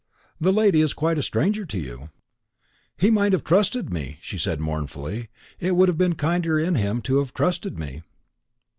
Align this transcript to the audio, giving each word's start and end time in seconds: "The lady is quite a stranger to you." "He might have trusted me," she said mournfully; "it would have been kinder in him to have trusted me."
"The 0.39 0.51
lady 0.51 0.81
is 0.81 0.95
quite 0.95 1.19
a 1.19 1.21
stranger 1.21 1.63
to 1.63 1.77
you." 1.77 2.09
"He 2.97 3.11
might 3.11 3.33
have 3.33 3.43
trusted 3.43 3.93
me," 3.93 4.17
she 4.19 4.35
said 4.39 4.59
mournfully; 4.59 5.29
"it 5.59 5.75
would 5.75 5.89
have 5.89 5.97
been 5.99 6.15
kinder 6.15 6.57
in 6.57 6.73
him 6.73 7.03
to 7.03 7.19
have 7.19 7.35
trusted 7.35 7.77
me." 7.77 8.01